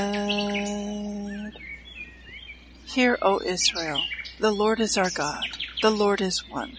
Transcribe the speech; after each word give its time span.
Hear, 2.83 3.17
O 3.21 3.39
Israel, 3.45 4.01
the 4.41 4.51
Lord 4.51 4.81
is 4.81 4.97
our 4.97 5.09
God, 5.09 5.45
the 5.81 5.89
Lord 5.89 6.19
is 6.19 6.43
one. 6.49 6.73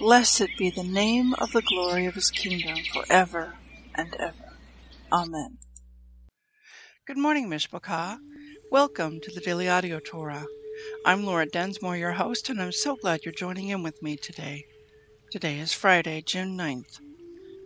Blessed 0.00 0.48
be 0.58 0.68
the 0.68 0.82
name 0.82 1.32
of 1.34 1.52
the 1.52 1.62
glory 1.62 2.06
of 2.06 2.14
his 2.14 2.32
kingdom 2.32 2.78
forever 2.92 3.54
and 3.94 4.12
ever. 4.18 4.58
Amen. 5.12 5.58
Good 7.06 7.18
morning, 7.18 7.48
Mishpachah. 7.48 8.18
Welcome 8.72 9.20
to 9.20 9.30
the 9.30 9.40
Daily 9.40 9.68
Audio 9.68 10.00
Torah. 10.00 10.46
I'm 11.06 11.22
Laura 11.24 11.46
Densmore, 11.46 11.96
your 11.96 12.14
host, 12.14 12.50
and 12.50 12.60
I'm 12.60 12.72
so 12.72 12.96
glad 12.96 13.20
you're 13.24 13.32
joining 13.32 13.68
in 13.68 13.84
with 13.84 14.02
me 14.02 14.16
today. 14.16 14.64
Today 15.30 15.60
is 15.60 15.72
Friday, 15.72 16.20
June 16.26 16.58
9th. 16.58 16.98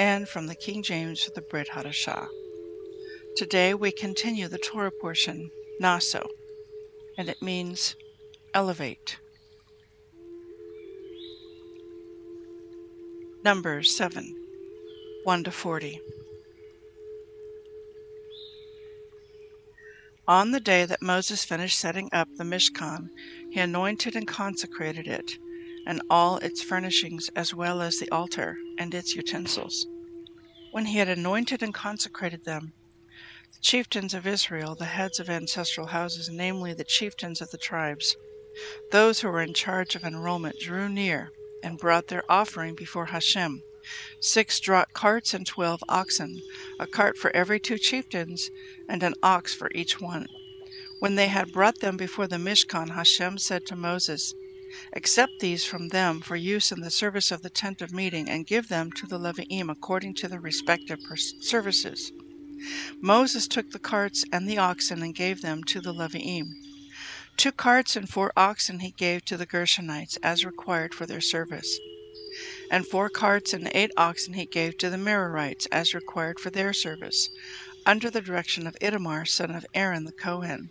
and 0.00 0.26
from 0.26 0.46
the 0.46 0.54
King 0.54 0.82
James 0.82 1.22
for 1.22 1.30
the 1.32 1.42
Brit 1.42 1.68
Hadashah. 1.74 2.26
Today 3.36 3.74
we 3.74 3.92
continue 3.92 4.48
the 4.48 4.56
Torah 4.56 4.90
portion, 4.90 5.50
Naso, 5.78 6.26
and 7.18 7.28
it 7.28 7.42
means 7.42 7.96
elevate. 8.54 9.18
Numbers 13.44 13.94
7 13.94 14.24
1 15.24 15.44
to 15.44 15.50
40. 15.50 16.00
On 20.26 20.50
the 20.52 20.60
day 20.60 20.86
that 20.86 21.02
Moses 21.02 21.44
finished 21.44 21.78
setting 21.78 22.08
up 22.10 22.28
the 22.38 22.44
Mishkan, 22.44 23.10
he 23.50 23.60
anointed 23.60 24.16
and 24.16 24.26
consecrated 24.26 25.06
it, 25.06 25.36
and 25.90 26.00
all 26.08 26.36
its 26.36 26.62
furnishings, 26.62 27.28
as 27.34 27.52
well 27.52 27.82
as 27.82 27.98
the 27.98 28.08
altar 28.10 28.56
and 28.78 28.94
its 28.94 29.16
utensils. 29.16 29.88
When 30.70 30.84
he 30.84 30.98
had 30.98 31.08
anointed 31.08 31.64
and 31.64 31.74
consecrated 31.74 32.44
them, 32.44 32.72
the 33.52 33.60
chieftains 33.60 34.14
of 34.14 34.24
Israel, 34.24 34.76
the 34.76 34.84
heads 34.84 35.18
of 35.18 35.28
ancestral 35.28 35.88
houses, 35.88 36.28
namely 36.28 36.72
the 36.74 36.84
chieftains 36.84 37.40
of 37.40 37.50
the 37.50 37.58
tribes, 37.58 38.14
those 38.92 39.18
who 39.18 39.28
were 39.30 39.42
in 39.42 39.52
charge 39.52 39.96
of 39.96 40.04
enrollment, 40.04 40.60
drew 40.60 40.88
near 40.88 41.32
and 41.60 41.76
brought 41.76 42.06
their 42.06 42.22
offering 42.30 42.76
before 42.76 43.06
Hashem 43.06 43.60
six 44.20 44.60
draught 44.60 44.92
carts 44.92 45.34
and 45.34 45.44
twelve 45.44 45.82
oxen, 45.88 46.40
a 46.78 46.86
cart 46.86 47.16
for 47.16 47.34
every 47.34 47.58
two 47.58 47.78
chieftains, 47.78 48.48
and 48.88 49.02
an 49.02 49.14
ox 49.24 49.52
for 49.52 49.68
each 49.74 50.00
one. 50.00 50.28
When 51.00 51.16
they 51.16 51.26
had 51.26 51.50
brought 51.50 51.80
them 51.80 51.96
before 51.96 52.28
the 52.28 52.36
Mishkan, 52.36 52.90
Hashem 52.90 53.38
said 53.38 53.66
to 53.66 53.74
Moses, 53.74 54.34
Accept 54.92 55.40
these 55.40 55.64
from 55.64 55.88
them 55.88 56.20
for 56.20 56.36
use 56.36 56.70
in 56.70 56.78
the 56.80 56.92
service 56.92 57.32
of 57.32 57.42
the 57.42 57.50
tent 57.50 57.82
of 57.82 57.90
meeting, 57.90 58.30
and 58.30 58.46
give 58.46 58.68
them 58.68 58.92
to 58.92 59.04
the 59.04 59.18
Leviim 59.18 59.68
according 59.68 60.14
to 60.14 60.28
their 60.28 60.38
respective 60.40 61.00
services. 61.40 62.12
Moses 63.00 63.48
took 63.48 63.70
the 63.70 63.80
carts 63.80 64.24
and 64.30 64.48
the 64.48 64.58
oxen 64.58 65.02
and 65.02 65.12
gave 65.12 65.40
them 65.40 65.64
to 65.64 65.80
the 65.80 65.92
Leviim. 65.92 66.54
Two 67.36 67.50
carts 67.50 67.96
and 67.96 68.08
four 68.08 68.32
oxen 68.36 68.78
he 68.78 68.92
gave 68.92 69.24
to 69.24 69.36
the 69.36 69.44
Gershonites 69.44 70.16
as 70.22 70.44
required 70.44 70.94
for 70.94 71.04
their 71.04 71.20
service 71.20 71.80
and 72.70 72.86
four 72.86 73.10
carts 73.10 73.52
and 73.52 73.68
eight 73.74 73.90
oxen 73.96 74.34
he 74.34 74.46
gave 74.46 74.76
to 74.76 74.88
the 74.88 74.96
Merarites 74.96 75.66
as 75.72 75.94
required 75.94 76.38
for 76.38 76.50
their 76.50 76.72
service, 76.72 77.28
under 77.84 78.08
the 78.08 78.22
direction 78.22 78.68
of 78.68 78.76
Ithamar 78.80 79.26
son 79.26 79.50
of 79.50 79.66
Aaron 79.74 80.04
the 80.04 80.12
Kohen. 80.12 80.70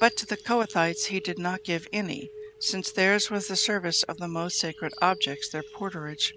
But 0.00 0.16
to 0.16 0.26
the 0.26 0.36
Kohathites 0.36 1.04
he 1.06 1.20
did 1.20 1.38
not 1.38 1.62
give 1.62 1.86
any, 1.92 2.32
since 2.60 2.92
theirs 2.92 3.30
was 3.30 3.48
the 3.48 3.56
service 3.56 4.02
of 4.04 4.18
the 4.18 4.28
most 4.28 4.58
sacred 4.58 4.92
objects, 5.00 5.48
their 5.48 5.64
porterage 5.74 6.32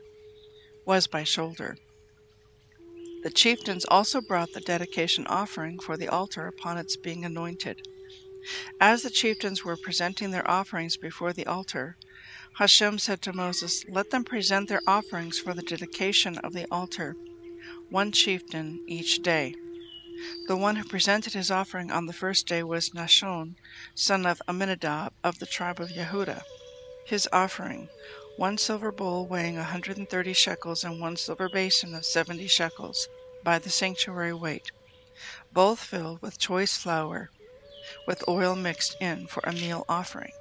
was 0.86 1.06
by 1.06 1.24
shoulder. 1.24 1.78
The 3.24 3.32
chieftains 3.32 3.86
also 3.86 4.22
brought 4.22 4.54
the 4.54 4.62
dedication 4.62 5.28
offering 5.28 5.80
for 5.80 5.98
the 5.98 6.08
altar 6.08 6.48
upon 6.48 6.78
its 6.78 6.96
being 6.96 7.24
anointed. 7.24 7.88
As 8.80 9.04
the 9.04 9.10
chieftains 9.10 9.64
were 9.64 9.78
presenting 9.78 10.32
their 10.32 10.50
offerings 10.50 10.98
before 10.98 11.32
the 11.32 11.46
altar, 11.46 11.98
Hashem 12.58 13.00
said 13.00 13.22
to 13.22 13.34
Moses, 13.34 13.84
Let 13.88 14.10
them 14.10 14.24
present 14.24 14.70
their 14.70 14.82
offerings 14.86 15.40
for 15.40 15.54
the 15.54 15.62
dedication 15.62 16.38
of 16.40 16.54
the 16.54 16.68
altar, 16.70 17.16
one 17.90 18.12
chieftain 18.12 18.84
each 18.88 19.22
day. 19.22 19.56
The 20.46 20.56
one 20.56 20.76
who 20.76 20.84
presented 20.84 21.34
his 21.34 21.50
offering 21.50 21.90
on 21.90 22.06
the 22.06 22.14
first 22.14 22.46
day 22.48 22.62
was 22.62 22.94
Nahshon, 22.94 23.56
son 23.96 24.28
of 24.28 24.44
Amminadab 24.48 25.16
of 25.24 25.40
the 25.40 25.48
tribe 25.48 25.80
of 25.82 25.90
Yehudah. 25.90 26.44
His 27.02 27.28
offering, 27.34 27.90
one 28.36 28.60
silver 28.60 28.92
bowl 28.92 29.28
weighing 29.28 29.56
a 29.58 29.62
130 29.62 30.34
shekels 30.34 30.84
and 30.84 31.02
one 31.02 31.18
silver 31.18 31.50
basin 31.50 31.96
of 31.96 32.06
70 32.06 32.46
shekels, 32.46 33.10
by 33.42 33.58
the 33.58 33.72
sanctuary 33.72 34.36
weight, 34.36 34.68
both 35.52 35.80
filled 35.80 36.22
with 36.22 36.38
choice 36.38 36.78
flour, 36.78 37.32
with 38.06 38.24
oil 38.28 38.56
mixed 38.56 38.96
in 39.00 39.26
for 39.26 39.42
a 39.44 39.52
meal 39.52 39.84
offering 39.90 40.34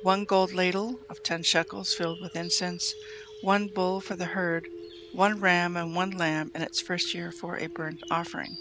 one 0.00 0.26
gold 0.26 0.52
ladle 0.52 1.00
of 1.08 1.22
ten 1.22 1.42
shekels 1.42 1.94
filled 1.94 2.20
with 2.20 2.36
incense, 2.36 2.96
one 3.40 3.68
bull 3.68 4.02
for 4.02 4.14
the 4.14 4.26
herd, 4.36 4.68
one 5.12 5.38
ram 5.40 5.76
and 5.76 5.94
one 5.94 6.10
lamb 6.10 6.50
in 6.54 6.62
its 6.62 6.80
first 6.80 7.12
year 7.14 7.30
for 7.30 7.58
a 7.58 7.66
burnt 7.66 8.02
offering, 8.10 8.56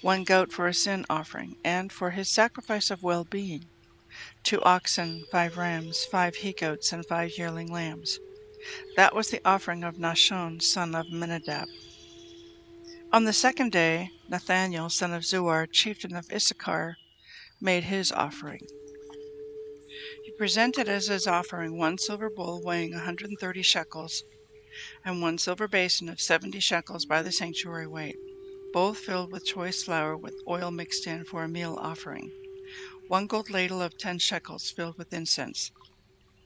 one 0.00 0.22
goat 0.22 0.52
for 0.52 0.68
a 0.68 0.74
sin 0.74 1.04
offering, 1.10 1.56
and 1.64 1.92
for 1.92 2.10
his 2.10 2.28
sacrifice 2.30 2.90
of 2.90 3.02
well 3.02 3.24
being, 3.24 3.64
two 4.44 4.62
oxen, 4.62 5.24
five 5.32 5.56
rams, 5.56 6.04
five 6.04 6.36
he 6.36 6.52
goats, 6.52 6.92
and 6.92 7.04
five 7.06 7.32
yearling 7.36 7.72
lambs. 7.72 8.20
That 8.96 9.14
was 9.14 9.30
the 9.30 9.40
offering 9.44 9.82
of 9.82 9.96
Nahshon, 9.96 10.62
son 10.62 10.94
of 10.94 11.06
Amminadab. 11.06 11.66
On 13.12 13.24
the 13.24 13.32
second 13.32 13.72
day, 13.72 14.10
Nathaniel, 14.28 14.88
son 14.88 15.12
of 15.12 15.24
Zuar, 15.24 15.66
chieftain 15.66 16.14
of 16.14 16.30
Issachar, 16.32 16.96
made 17.60 17.84
his 17.84 18.12
offering 18.12 18.60
He 20.24 20.30
presented 20.38 20.88
as 20.88 21.08
his 21.08 21.26
offering 21.26 21.76
one 21.76 21.98
silver 21.98 22.30
bowl 22.30 22.62
weighing 22.62 22.92
a 22.92 22.98
130 22.98 23.62
shekels, 23.62 24.22
and 25.04 25.22
one 25.22 25.38
silver 25.38 25.68
basin 25.68 26.08
of 26.08 26.20
70 26.20 26.58
shekels 26.60 27.04
by 27.04 27.22
the 27.22 27.32
sanctuary 27.32 27.86
weight, 27.86 28.16
both 28.72 28.98
filled 28.98 29.30
with 29.30 29.44
choice 29.44 29.82
flour 29.82 30.16
with 30.16 30.34
oil 30.48 30.70
mixed 30.70 31.06
in 31.06 31.24
for 31.24 31.44
a 31.44 31.48
meal 31.48 31.78
offering, 31.80 32.30
one 33.08 33.26
gold 33.26 33.50
ladle 33.50 33.82
of 33.82 33.96
10 33.98 34.18
shekels 34.18 34.70
filled 34.70 34.96
with 34.98 35.12
incense, 35.12 35.70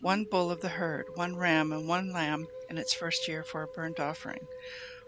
one 0.01 0.25
bull 0.25 0.51
of 0.51 0.61
the 0.61 0.69
herd, 0.69 1.07
one 1.15 1.37
ram, 1.37 1.73
and 1.73 1.89
one 1.89 2.13
lamb 2.13 2.47
in 2.69 2.77
its 2.77 2.93
first 2.93 3.27
year 3.27 3.43
for 3.43 3.63
a 3.63 3.69
burnt 3.69 3.99
offering, 3.99 4.47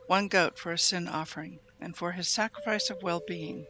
one 0.06 0.28
goat 0.28 0.58
for 0.58 0.72
a 0.72 0.78
sin 0.78 1.06
offering, 1.06 1.58
and 1.80 1.96
for 1.96 2.12
his 2.12 2.28
sacrifice 2.28 2.88
of 2.88 3.02
well 3.02 3.22
being, 3.26 3.66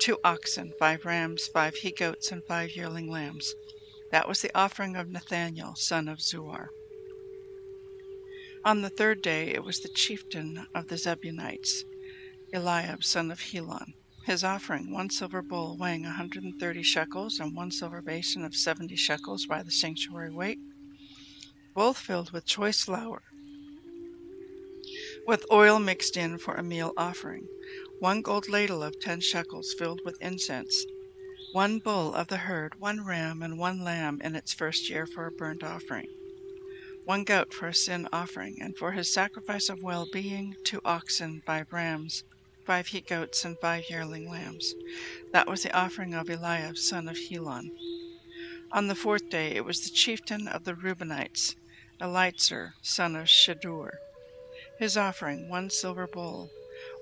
two 0.00 0.18
oxen, 0.24 0.72
five 0.78 1.04
rams, 1.04 1.46
five 1.48 1.74
he 1.74 1.90
goats, 1.90 2.32
and 2.32 2.42
five 2.44 2.70
yearling 2.70 3.10
lambs. 3.10 3.52
That 4.10 4.26
was 4.26 4.40
the 4.40 4.56
offering 4.56 4.96
of 4.96 5.08
Nathaniel, 5.08 5.74
son 5.76 6.08
of 6.08 6.20
Zuar. 6.20 6.68
On 8.68 8.82
the 8.82 8.90
third 8.90 9.22
day 9.22 9.54
it 9.54 9.64
was 9.64 9.78
the 9.80 9.88
chieftain 9.88 10.66
of 10.74 10.88
the 10.88 10.98
Zebulunites, 10.98 11.86
Eliab, 12.52 13.02
son 13.02 13.30
of 13.30 13.40
Helon. 13.40 13.94
His 14.26 14.44
offering, 14.44 14.92
one 14.92 15.08
silver 15.08 15.40
bowl 15.40 15.78
weighing 15.78 16.04
a 16.04 16.08
130 16.08 16.82
shekels, 16.82 17.40
and 17.40 17.56
one 17.56 17.70
silver 17.70 18.02
basin 18.02 18.44
of 18.44 18.54
70 18.54 18.94
shekels 18.94 19.46
by 19.46 19.62
the 19.62 19.70
sanctuary 19.70 20.30
weight, 20.30 20.58
both 21.74 21.96
filled 21.96 22.30
with 22.32 22.44
choice 22.44 22.82
flour, 22.82 23.22
with 25.26 25.46
oil 25.50 25.78
mixed 25.78 26.14
in 26.14 26.36
for 26.36 26.54
a 26.54 26.62
meal 26.62 26.92
offering, 26.94 27.48
one 28.00 28.20
gold 28.20 28.50
ladle 28.50 28.82
of 28.82 29.00
10 29.00 29.22
shekels 29.22 29.72
filled 29.72 30.02
with 30.04 30.20
incense, 30.20 30.84
one 31.52 31.78
bull 31.78 32.12
of 32.12 32.28
the 32.28 32.36
herd, 32.44 32.78
one 32.78 33.02
ram, 33.02 33.40
and 33.42 33.56
one 33.56 33.82
lamb 33.82 34.20
in 34.20 34.36
its 34.36 34.52
first 34.52 34.90
year 34.90 35.06
for 35.06 35.26
a 35.26 35.32
burnt 35.32 35.64
offering, 35.64 36.08
one 37.08 37.24
goat 37.24 37.54
for 37.54 37.66
a 37.68 37.74
sin 37.74 38.06
offering, 38.12 38.58
and 38.60 38.76
for 38.76 38.92
his 38.92 39.10
sacrifice 39.10 39.70
of 39.70 39.80
well 39.80 40.04
being, 40.04 40.54
two 40.62 40.78
oxen, 40.84 41.40
five 41.46 41.66
rams, 41.72 42.22
five 42.66 42.88
he 42.88 43.00
goats, 43.00 43.46
and 43.46 43.58
five 43.58 43.88
yearling 43.88 44.28
lambs. 44.28 44.74
That 45.32 45.46
was 45.48 45.62
the 45.62 45.74
offering 45.74 46.12
of 46.12 46.28
Eliab, 46.28 46.76
son 46.76 47.08
of 47.08 47.16
Helon. 47.16 47.70
On 48.72 48.88
the 48.88 48.94
fourth 48.94 49.26
day 49.30 49.52
it 49.52 49.64
was 49.64 49.80
the 49.80 49.88
chieftain 49.88 50.46
of 50.48 50.64
the 50.64 50.74
Reubenites, 50.74 51.54
Eliezer, 51.98 52.74
son 52.82 53.16
of 53.16 53.30
Shedeur. 53.30 54.00
His 54.76 54.94
offering, 54.98 55.48
one 55.48 55.70
silver 55.70 56.06
bowl, 56.06 56.50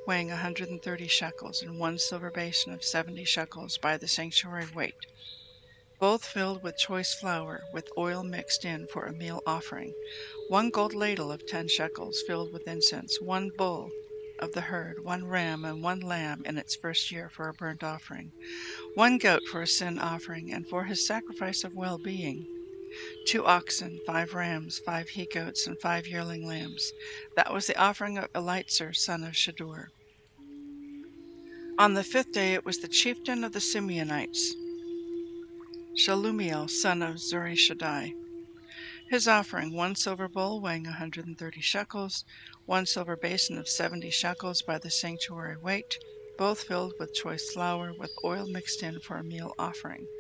weighing 0.07 0.31
a 0.31 0.35
130 0.35 1.09
shekels, 1.09 1.63
and 1.63 1.81
one 1.81 1.99
silver 1.99 2.31
basin 2.31 2.73
of 2.73 2.85
70 2.85 3.25
shekels 3.25 3.77
by 3.77 3.97
the 3.97 4.07
sanctuary 4.07 4.67
weight, 4.73 4.95
both 5.99 6.25
filled 6.25 6.63
with 6.63 6.77
choice 6.77 7.15
flour, 7.15 7.61
with 7.73 7.89
oil 7.97 8.23
mixed 8.23 8.65
in 8.65 8.87
for 8.87 9.07
a 9.07 9.13
meal 9.13 9.43
offering, 9.47 9.95
one 10.49 10.71
gold 10.71 10.95
ladle 10.95 11.33
of 11.33 11.47
10 11.47 11.69
shekels 11.69 12.23
filled 12.27 12.53
with 12.53 12.69
incense, 12.69 13.21
one 13.21 13.51
bull 13.57 13.91
of 14.39 14.53
the 14.53 14.61
herd, 14.63 15.03
one 15.03 15.25
ram, 15.25 15.65
and 15.65 15.83
one 15.83 16.01
lamb 16.01 16.43
in 16.45 16.59
its 16.59 16.77
first 16.77 17.11
year 17.11 17.31
for 17.31 17.49
a 17.49 17.55
burnt 17.55 17.83
offering, 17.83 18.31
one 18.95 19.17
goat 19.17 19.43
for 19.51 19.63
a 19.63 19.67
sin 19.67 19.99
offering, 19.99 20.53
and 20.53 20.69
for 20.69 20.85
his 20.85 21.07
sacrifice 21.07 21.65
of 21.65 21.73
well 21.75 21.99
being, 21.99 22.47
two 23.27 23.45
oxen, 23.47 23.99
five 24.07 24.35
rams, 24.35 24.79
five 24.85 25.09
he 25.09 25.27
goats, 25.27 25.67
and 25.67 25.81
five 25.81 26.07
yearling 26.07 26.47
lambs. 26.47 26.93
That 27.37 27.53
was 27.53 27.67
the 27.67 27.79
offering 27.81 28.19
of 28.19 28.29
Eliezer, 28.35 28.93
son 28.93 29.25
of 29.25 29.35
Shedeur. 29.35 29.89
On 31.79 31.95
the 31.95 32.05
fifth 32.05 32.33
day 32.33 32.55
it 32.55 32.65
was 32.65 32.79
the 32.79 32.89
chieftain 32.89 33.45
of 33.45 33.53
the 33.53 33.61
Simeonites, 33.61 34.55
Shelumiel, 35.99 36.69
son 36.69 37.01
of 37.01 37.15
Zurishaddai. 37.17 38.17
His 39.09 39.27
offering, 39.27 39.73
one 39.73 39.95
silver 39.97 40.29
bowl 40.29 40.61
weighing 40.61 40.85
a 40.87 40.91
130 40.91 41.63
shekels, 41.63 42.23
one 42.67 42.85
silver 42.85 43.17
basin 43.17 43.57
of 43.57 43.67
70 43.67 44.11
shekels 44.11 44.61
by 44.61 44.79
the 44.79 44.91
sanctuary 44.91 45.57
weight, 45.57 45.99
both 46.37 46.65
filled 46.65 46.93
with 46.99 47.15
choice 47.15 47.49
flour, 47.49 47.95
with 47.95 48.13
oil 48.23 48.47
mixed 48.47 48.83
in 48.83 49.01
for 49.01 49.17
a 49.17 49.25
meal 49.25 49.55
offering, 49.59 50.11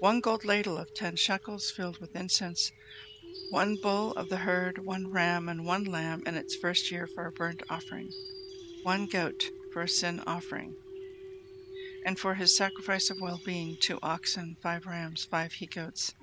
one 0.00 0.20
gold 0.20 0.44
ladle 0.44 0.76
of 0.76 0.92
10 0.92 1.16
shekels 1.16 1.70
filled 1.70 1.98
with 1.98 2.14
incense, 2.14 2.72
one 3.48 3.76
bull 3.78 4.12
of 4.12 4.28
the 4.28 4.38
herd, 4.44 4.84
one 4.84 5.08
ram, 5.08 5.48
and 5.48 5.64
one 5.64 5.84
lamb 5.84 6.22
in 6.26 6.34
its 6.34 6.54
first 6.54 6.90
year 6.90 7.06
for 7.06 7.24
a 7.24 7.32
burnt 7.32 7.62
offering, 7.70 8.12
one 8.82 9.06
goat 9.06 9.50
for 9.70 9.80
a 9.80 9.88
sin 9.88 10.22
offering, 10.26 10.76
and 12.06 12.16
for 12.16 12.34
his 12.34 12.56
sacrifice 12.56 13.10
of 13.10 13.20
well 13.20 13.40
being, 13.44 13.76
two 13.80 13.98
oxen, 14.00 14.56
five 14.62 14.86
rams, 14.86 15.24
five 15.24 15.52
he 15.52 15.66
goats, 15.66 16.14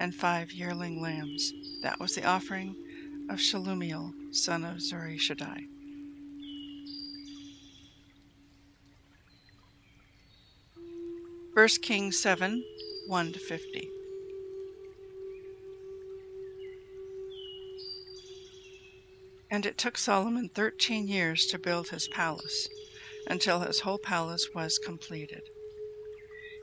and 0.00 0.12
five 0.12 0.50
yearling 0.50 1.00
lambs. 1.00 1.52
That 1.82 2.00
was 2.00 2.16
the 2.16 2.24
offering 2.24 2.74
of 3.30 3.38
Shelumiel, 3.38 4.12
son 4.34 4.64
of 4.64 4.78
Zurishaddai. 4.78 5.66
First 11.54 11.80
Kings 11.80 12.20
7 12.20 12.64
1 13.06 13.32
to 13.32 13.38
50. 13.38 13.88
And 19.52 19.66
it 19.66 19.78
took 19.78 19.98
Solomon 19.98 20.48
thirteen 20.48 21.06
years 21.06 21.46
to 21.46 21.58
build 21.58 21.88
his 21.88 22.08
palace 22.08 22.68
until 23.30 23.60
his 23.60 23.80
whole 23.80 23.98
palace 23.98 24.48
was 24.52 24.76
completed. 24.76 25.42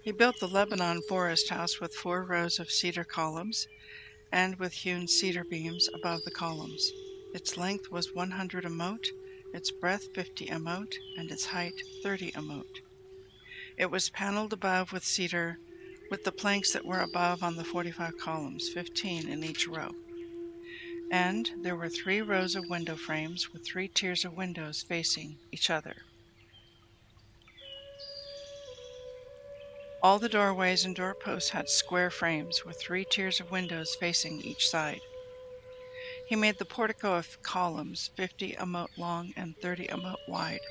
He 0.04 0.12
built 0.12 0.40
the 0.40 0.50
Lebanon 0.50 1.02
forest 1.02 1.48
house 1.48 1.80
with 1.80 1.94
four 1.94 2.24
rows 2.26 2.60
of 2.60 2.70
cedar 2.70 3.06
columns 3.06 3.68
and 4.34 4.60
with 4.60 4.74
hewn 4.74 5.08
cedar 5.08 5.46
beams 5.46 5.90
above 5.94 6.26
the 6.26 6.32
columns. 6.32 6.92
Its 7.34 7.56
length 7.56 7.90
was 7.90 8.14
100 8.14 8.66
amot, 8.66 9.12
its 9.54 9.72
breadth 9.72 10.10
50 10.14 10.48
amot, 10.48 10.92
and 11.16 11.32
its 11.32 11.46
height 11.46 11.82
30 12.04 12.34
amot. 12.34 12.66
It 13.78 13.90
was 13.90 14.10
paneled 14.10 14.52
above 14.52 14.92
with 14.92 15.06
cedar, 15.06 15.60
with 16.10 16.26
the 16.26 16.34
planks 16.34 16.74
that 16.74 16.86
were 16.86 17.00
above 17.00 17.44
on 17.44 17.56
the 17.56 17.64
45 17.64 18.18
columns, 18.18 18.70
15 18.74 19.30
in 19.30 19.42
each 19.42 19.68
row. 19.68 19.92
And 21.10 21.50
there 21.64 21.78
were 21.78 21.90
three 21.90 22.22
rows 22.22 22.56
of 22.56 22.70
window 22.70 22.98
frames 22.98 23.54
with 23.54 23.66
three 23.66 23.88
tiers 23.88 24.26
of 24.26 24.34
windows 24.34 24.84
facing 24.86 25.38
each 25.54 25.70
other. 25.70 25.96
All 30.00 30.20
the 30.20 30.30
doorways 30.30 30.86
and 30.86 30.96
doorposts 30.96 31.50
had 31.50 31.70
square 31.70 32.12
frames 32.12 32.64
with 32.64 32.78
three 32.78 33.04
tiers 33.04 33.40
of 33.40 33.50
windows 33.50 33.96
facing 33.96 34.40
each 34.42 34.70
side. 34.70 35.02
He 36.28 36.36
made 36.36 36.60
the 36.60 36.66
portico 36.66 37.16
of 37.16 37.42
columns, 37.42 38.12
50 38.16 38.54
a 38.54 38.62
amot 38.62 38.90
long 38.96 39.34
and 39.36 39.56
30 39.60 39.88
a 39.88 39.96
amot 39.96 40.20
wide. 40.28 40.62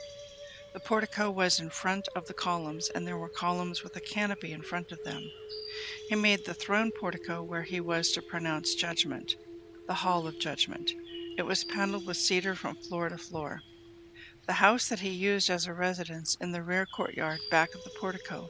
The 0.75 0.79
portico 0.79 1.29
was 1.33 1.59
in 1.59 1.71
front 1.71 2.07
of 2.15 2.27
the 2.27 2.35
columns, 2.35 2.89
and 2.91 3.05
there 3.05 3.19
were 3.19 3.29
columns 3.29 3.83
with 3.83 3.97
a 3.97 4.01
canopy 4.01 4.53
in 4.53 4.63
front 4.63 4.93
of 4.93 5.03
them. 5.03 5.33
He 6.09 6.15
made 6.15 6.45
the 6.45 6.55
throne 6.55 6.93
portico 6.93 7.43
where 7.43 7.65
he 7.65 7.81
was 7.81 8.13
to 8.13 8.23
pronounce 8.23 8.77
judgment, 8.77 9.35
the 9.89 9.95
hall 9.95 10.29
of 10.29 10.39
judgment. 10.39 10.93
It 11.37 11.43
was 11.43 11.65
paneled 11.65 12.07
with 12.07 12.17
cedar 12.17 12.55
from 12.55 12.77
floor 12.77 13.09
to 13.09 13.19
floor. 13.19 13.63
The 14.47 14.63
house 14.63 14.89
that 14.89 15.01
he 15.01 15.11
used 15.11 15.51
as 15.51 15.67
a 15.67 15.75
residence 15.75 16.37
in 16.41 16.53
the 16.53 16.63
rear 16.63 16.87
courtyard 16.87 17.41
back 17.51 17.75
of 17.75 17.83
the 17.83 17.91
portico 17.91 18.49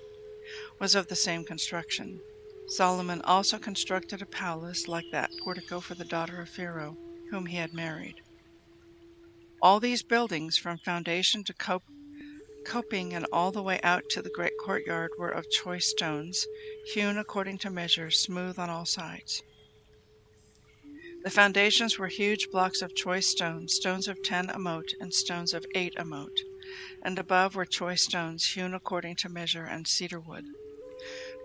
was 0.79 0.95
of 0.95 1.09
the 1.09 1.17
same 1.17 1.45
construction. 1.45 2.21
Solomon 2.69 3.21
also 3.23 3.59
constructed 3.59 4.21
a 4.23 4.27
palace 4.27 4.89
like 4.89 5.07
that 5.13 5.31
portico 5.43 5.81
for 5.81 5.95
the 5.95 6.05
daughter 6.05 6.41
of 6.41 6.49
Pharaoh, 6.49 6.97
whom 7.31 7.47
he 7.47 7.57
had 7.57 7.73
married. 7.73 8.21
All 9.63 9.81
these 9.81 10.03
buildings, 10.03 10.57
from 10.59 10.79
foundation 10.79 11.45
to 11.45 11.55
cop- 11.55 11.85
coping 12.67 13.15
and 13.15 13.27
all 13.33 13.53
the 13.53 13.63
way 13.63 13.81
out 13.83 14.09
to 14.11 14.21
the 14.21 14.31
great 14.31 14.53
courtyard, 14.65 15.13
were 15.19 15.31
of 15.31 15.51
choice 15.51 15.87
stones, 15.87 16.47
hewn 16.93 17.17
according 17.17 17.59
to 17.59 17.71
measure, 17.71 18.11
smooth 18.11 18.59
on 18.59 18.69
all 18.69 18.85
sides. 18.85 19.43
The 21.23 21.31
foundations 21.31 21.99
were 21.99 22.09
huge 22.09 22.51
blocks 22.51 22.83
of 22.83 22.95
choice 22.95 23.29
stones, 23.29 23.75
stones 23.75 24.07
of 24.07 24.23
ten 24.23 24.49
amot 24.49 24.93
and 25.01 25.13
stones 25.13 25.55
of 25.55 25.67
eight 25.75 25.95
amot, 25.97 26.39
and 27.01 27.19
above 27.19 27.55
were 27.55 27.65
choice 27.65 28.03
stones 28.03 28.53
hewn 28.53 28.75
according 28.75 29.17
to 29.17 29.31
measure 29.31 29.65
and 29.65 29.89
cedar 29.89 30.21
wood. 30.21 30.45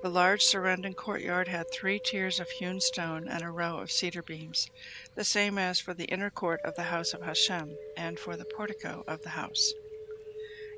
The 0.02 0.10
large 0.10 0.42
surrounding 0.42 0.94
courtyard 0.94 1.48
had 1.48 1.68
three 1.72 2.02
tiers 2.04 2.40
of 2.40 2.50
hewn 2.50 2.82
stone 2.82 3.30
and 3.30 3.42
a 3.42 3.50
row 3.50 3.78
of 3.78 3.92
cedar 3.92 4.24
beams, 4.24 4.68
the 5.16 5.24
same 5.24 5.58
as 5.58 5.80
for 5.80 5.94
the 5.94 6.06
inner 6.06 6.30
court 6.30 6.60
of 6.66 6.76
the 6.76 6.84
house 6.92 7.14
of 7.14 7.22
Hashem 7.22 7.78
and 7.96 8.20
for 8.20 8.36
the 8.36 8.44
portico 8.44 9.06
of 9.08 9.22
the 9.22 9.30
house. 9.30 9.72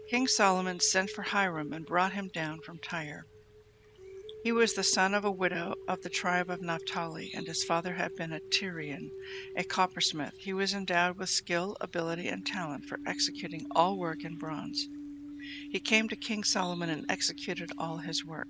King 0.10 0.28
Solomon 0.28 0.80
sent 0.80 1.10
for 1.10 1.24
Hiram 1.24 1.74
and 1.74 1.86
brought 1.86 2.14
him 2.14 2.28
down 2.28 2.62
from 2.62 2.78
Tyre. 2.78 3.26
He 4.44 4.52
was 4.52 4.74
the 4.74 4.84
son 4.84 5.14
of 5.14 5.24
a 5.24 5.32
widow 5.32 5.76
of 5.88 6.02
the 6.02 6.10
tribe 6.10 6.50
of 6.50 6.62
Naphtali, 6.62 7.32
and 7.34 7.48
his 7.48 7.64
father 7.64 7.94
had 7.94 8.14
been 8.14 8.34
a 8.34 8.42
Tyrian, 8.52 9.10
a 9.56 9.64
coppersmith. 9.64 10.34
He 10.38 10.52
was 10.52 10.74
endowed 10.74 11.18
with 11.18 11.30
skill, 11.30 11.78
ability, 11.80 12.28
and 12.28 12.46
talent 12.46 12.84
for 12.84 13.00
executing 13.06 13.66
all 13.72 13.98
work 13.98 14.26
in 14.26 14.38
bronze. 14.38 14.90
He 15.72 15.80
came 15.80 16.10
to 16.10 16.18
King 16.18 16.44
Solomon 16.44 16.90
and 16.90 17.06
executed 17.08 17.72
all 17.78 18.00
his 18.00 18.26
work 18.26 18.50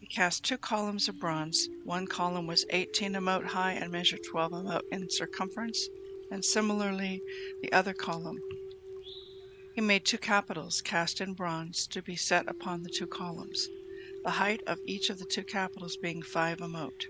He 0.00 0.06
cast 0.06 0.44
two 0.44 0.58
columns 0.58 1.08
of 1.08 1.18
bronze. 1.18 1.66
One 1.84 2.06
column 2.06 2.46
was 2.46 2.66
18 2.68 3.14
amot 3.14 3.46
high 3.46 3.72
and 3.72 3.90
measured 3.90 4.20
12 4.30 4.52
amot 4.52 4.82
in 4.90 5.08
circumference, 5.08 5.88
and 6.30 6.44
similarly 6.44 7.22
the 7.62 7.72
other 7.72 7.94
column. 7.94 8.38
He 9.74 9.80
made 9.80 10.04
two 10.04 10.18
capitals 10.18 10.82
cast 10.82 11.22
in 11.22 11.32
bronze 11.32 11.86
to 11.86 12.02
be 12.02 12.16
set 12.16 12.46
upon 12.48 12.82
the 12.82 12.90
two 12.90 13.06
columns, 13.06 13.66
the 14.22 14.32
height 14.32 14.60
of 14.66 14.80
each 14.84 15.10
of 15.10 15.18
the 15.18 15.26
two 15.26 15.44
capitals 15.44 15.96
being 15.96 16.22
5 16.22 16.58
amot. 16.58 17.06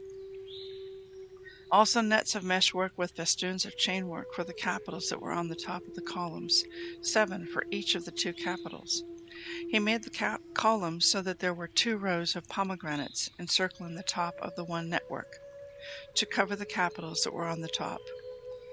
Also 1.70 2.00
nets 2.00 2.34
of 2.34 2.44
meshwork 2.44 2.92
with 2.96 3.12
festoons 3.12 3.64
of 3.64 3.76
chainwork 3.76 4.26
for 4.34 4.44
the 4.44 4.54
capitals 4.54 5.08
that 5.08 5.20
were 5.22 5.32
on 5.32 5.48
the 5.48 5.56
top 5.56 5.86
of 5.88 5.94
the 5.94 6.02
columns, 6.02 6.64
seven 7.00 7.46
for 7.46 7.64
each 7.70 7.94
of 7.94 8.04
the 8.04 8.12
two 8.12 8.34
capitals. 8.34 9.04
He 9.68 9.78
made 9.78 10.04
the 10.04 10.10
cap- 10.10 10.42
columns 10.54 11.06
so 11.06 11.22
that 11.22 11.38
there 11.38 11.54
were 11.54 11.68
two 11.68 11.96
rows 11.96 12.36
of 12.36 12.46
pomegranates 12.48 13.30
encircling 13.38 13.94
the 13.94 14.02
top 14.02 14.34
of 14.40 14.54
the 14.54 14.64
one 14.64 14.90
network 14.90 15.40
to 16.14 16.26
cover 16.26 16.54
the 16.54 16.66
capitals 16.66 17.22
that 17.22 17.32
were 17.32 17.46
on 17.46 17.60
the 17.62 17.68
top 17.68 18.02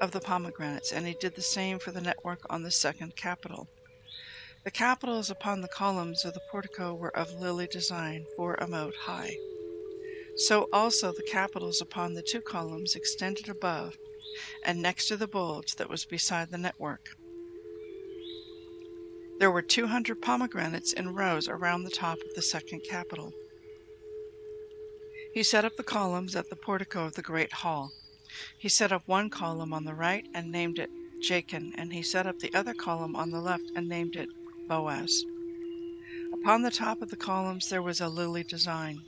of 0.01 0.11
the 0.11 0.19
pomegranates, 0.19 0.91
and 0.91 1.07
he 1.07 1.13
did 1.13 1.35
the 1.35 1.41
same 1.41 1.79
for 1.79 1.91
the 1.91 2.01
network 2.01 2.41
on 2.49 2.63
the 2.63 2.71
second 2.71 3.15
capital. 3.15 3.69
The 4.65 4.71
capitals 4.71 5.29
upon 5.29 5.61
the 5.61 5.69
columns 5.69 6.25
of 6.25 6.33
the 6.33 6.41
portico 6.51 6.93
were 6.93 7.15
of 7.15 7.31
lily 7.31 7.65
design, 7.65 8.25
four 8.35 8.57
amot 8.57 8.93
high. 9.03 9.37
So 10.35 10.67
also 10.73 11.13
the 11.13 11.23
capitals 11.23 11.79
upon 11.79 12.13
the 12.13 12.21
two 12.21 12.41
columns 12.41 12.93
extended 12.93 13.47
above 13.47 13.97
and 14.63 14.81
next 14.81 15.07
to 15.07 15.17
the 15.17 15.29
bulge 15.29 15.75
that 15.77 15.89
was 15.89 16.05
beside 16.05 16.51
the 16.51 16.57
network. 16.57 17.15
There 19.39 19.49
were 19.49 19.61
200 19.61 20.21
pomegranates 20.21 20.91
in 20.91 21.15
rows 21.15 21.47
around 21.47 21.83
the 21.83 21.89
top 21.89 22.17
of 22.17 22.33
the 22.35 22.41
second 22.41 22.81
capital. 22.81 23.31
He 25.33 25.41
set 25.41 25.63
up 25.63 25.77
the 25.77 25.83
columns 25.83 26.35
at 26.35 26.49
the 26.49 26.57
portico 26.57 27.05
of 27.05 27.15
the 27.15 27.21
great 27.21 27.53
hall. 27.53 27.91
He 28.57 28.67
set 28.67 28.91
up 28.91 29.03
one 29.07 29.29
column 29.29 29.71
on 29.73 29.85
the 29.85 29.95
right 29.95 30.27
and 30.33 30.51
named 30.51 30.79
it 30.79 30.89
Jachin, 31.21 31.71
and 31.75 31.93
he 31.93 32.03
set 32.03 32.27
up 32.27 32.39
the 32.39 32.53
other 32.53 32.73
column 32.73 33.15
on 33.15 33.29
the 33.31 33.41
left 33.41 33.71
and 33.75 33.87
named 33.87 34.15
it 34.17 34.27
Boaz. 34.69 35.25
Upon 36.31 36.61
the 36.61 36.69
top 36.69 37.01
of 37.01 37.09
the 37.09 37.17
columns 37.17 37.69
there 37.69 37.81
was 37.81 37.99
a 37.99 38.07
lily 38.07 38.43
design. 38.43 39.01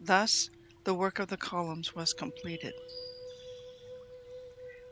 Thus 0.00 0.48
the 0.84 0.94
work 0.94 1.18
of 1.18 1.26
the 1.26 1.36
columns 1.36 1.92
was 1.92 2.12
completed. 2.12 2.72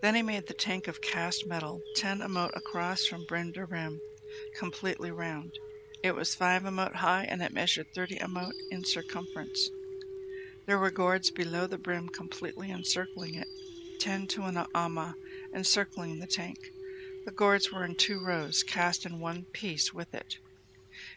Then 0.03 0.17
he 0.17 0.23
made 0.23 0.49
the 0.49 0.55
tank 0.55 0.89
of 0.89 1.01
cast 1.01 1.47
metal, 1.47 1.81
ten 1.95 2.19
amot 2.23 2.51
across 2.57 3.07
from 3.07 3.25
brim 3.25 3.53
to 3.53 3.67
rim, 3.67 4.01
completely 4.59 5.13
round. 5.13 5.53
It 6.03 6.17
was 6.17 6.35
five 6.35 6.65
amot 6.65 6.97
high 6.97 7.25
and 7.25 7.41
it 7.41 7.53
measured 7.53 7.87
thirty 7.95 8.17
amot 8.17 8.55
in 8.73 8.85
circumference. 8.85 9.71
There 10.67 10.81
were 10.81 10.91
gourds 10.91 11.31
below 11.31 11.69
the 11.69 11.79
brim 11.79 12.09
completely 12.09 12.73
encircling 12.73 13.37
it, 13.37 13.47
ten 14.01 14.27
to 14.29 14.43
an 14.43 14.65
amma, 14.75 15.15
encircling 15.55 16.19
the 16.19 16.27
tank. 16.27 16.59
The 17.31 17.37
gourds 17.37 17.71
were 17.71 17.85
in 17.85 17.95
two 17.95 18.19
rows, 18.19 18.65
cast 18.65 19.07
in 19.07 19.21
one 19.21 19.47
piece 19.53 19.95
with 19.95 20.13
it. 20.13 20.35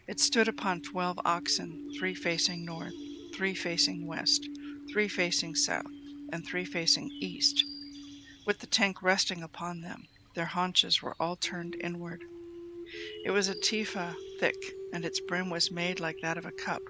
It 0.06 0.20
stood 0.20 0.46
upon 0.46 0.80
twelve 0.80 1.18
oxen, 1.24 1.90
three 1.98 2.14
facing 2.14 2.64
north, 2.64 2.94
three 3.34 3.52
facing 3.52 4.06
west, 4.06 4.48
three 4.92 5.08
facing 5.08 5.56
south, 5.56 5.90
and 6.30 6.46
three 6.46 6.64
facing 6.64 7.10
east, 7.20 7.64
with 8.46 8.60
the 8.60 8.68
tank 8.68 9.02
resting 9.02 9.42
upon 9.42 9.80
them. 9.80 10.04
Their 10.36 10.46
haunches 10.46 11.02
were 11.02 11.16
all 11.18 11.34
turned 11.34 11.76
inward. 11.80 12.22
It 13.24 13.32
was 13.32 13.48
a 13.48 13.56
tepha 13.56 14.14
thick, 14.38 14.76
and 14.92 15.04
its 15.04 15.18
brim 15.18 15.50
was 15.50 15.72
made 15.72 15.98
like 15.98 16.20
that 16.22 16.38
of 16.38 16.46
a 16.46 16.52
cup, 16.52 16.82